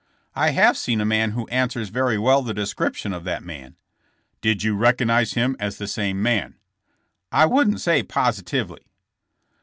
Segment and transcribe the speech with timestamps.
[0.33, 3.75] "I have seen a man who answers very well the description of that man."
[4.41, 6.55] *'Did you recognize him as the same man?"
[7.31, 8.87] *'I wouldn't say positively."